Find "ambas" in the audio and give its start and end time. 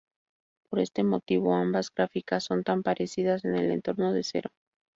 1.53-1.91